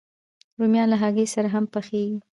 رومیان 0.59 0.87
له 0.91 0.97
هګۍ 1.01 1.27
سره 1.33 1.47
هم 1.55 1.65
پخېږي 1.73 2.17